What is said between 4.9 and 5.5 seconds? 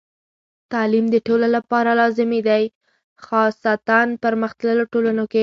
ټولنو کې.